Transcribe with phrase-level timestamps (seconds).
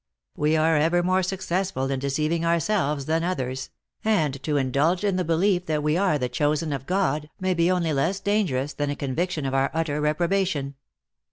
[0.35, 3.69] We are ever more successful in deceiving ourselves than others;
[4.03, 7.69] and to indulge in the belief that we are the chosen of God, may be
[7.69, 10.73] only less dangerous than a conviction of our utter reprobation."